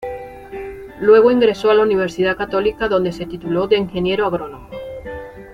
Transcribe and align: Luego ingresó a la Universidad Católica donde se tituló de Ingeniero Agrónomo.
Luego 0.99 1.29
ingresó 1.29 1.69
a 1.69 1.75
la 1.75 1.83
Universidad 1.83 2.35
Católica 2.35 2.87
donde 2.89 3.11
se 3.11 3.27
tituló 3.27 3.67
de 3.67 3.77
Ingeniero 3.77 4.25
Agrónomo. 4.25 4.67